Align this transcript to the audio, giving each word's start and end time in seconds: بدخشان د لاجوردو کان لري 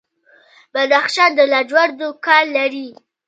بدخشان 0.73 1.31
د 1.37 1.39
لاجوردو 1.51 2.09
کان 2.25 2.45
لري 2.57 2.87